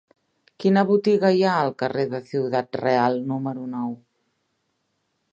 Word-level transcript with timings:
Quina 0.63 0.83
botiga 0.91 1.29
hi 1.35 1.43
ha 1.47 1.51
al 1.65 1.69
carrer 1.81 2.05
de 2.13 2.21
Ciudad 2.29 2.79
Real 2.85 3.19
número 3.33 3.67
nou? 3.75 3.91